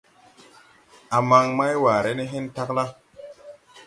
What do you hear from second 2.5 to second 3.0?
tagla.